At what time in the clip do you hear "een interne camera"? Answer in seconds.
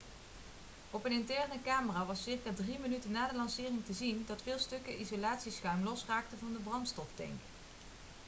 1.05-2.05